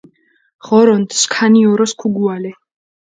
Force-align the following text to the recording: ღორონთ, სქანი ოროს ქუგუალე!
ღორონთ, 0.69 1.13
სქანი 1.25 1.61
ოროს 1.73 1.93
ქუგუალე! 2.01 2.55